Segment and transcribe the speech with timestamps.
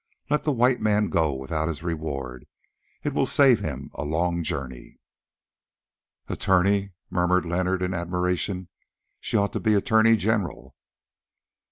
[0.31, 2.47] Let the White Man go without his reward,
[3.03, 4.97] it will save him a long journey."
[6.27, 8.69] "Attorney!" murmured Leonard in admiration;
[9.19, 10.75] "she ought to be Attorney General."